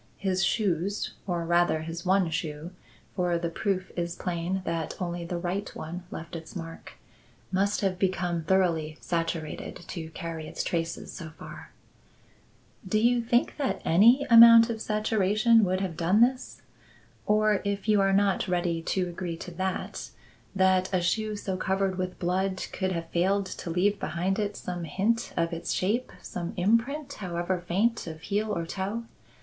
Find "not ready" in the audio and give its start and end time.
18.11-18.81